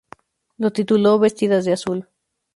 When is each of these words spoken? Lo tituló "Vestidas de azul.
Lo 0.57 0.71
tituló 0.73 1.19
"Vestidas 1.19 1.63
de 1.63 1.73
azul. 1.73 2.09